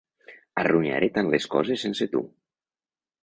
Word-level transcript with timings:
Arruïnaré 0.61 1.09
tant 1.17 1.29
les 1.35 1.45
coses 1.55 1.75
sense 1.83 2.03
tu. 2.15 2.23